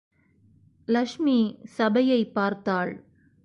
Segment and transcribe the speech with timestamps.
[0.85, 1.59] லக்ஷ்மி
[1.63, 3.03] சபையைப் பார்த்தாள்.